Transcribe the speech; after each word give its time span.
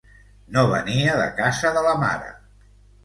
No 0.55 0.63
venia 0.71 1.13
de 1.19 1.27
casa 1.41 1.73
de 1.77 1.85
la 1.89 1.93
mare! 2.05 2.33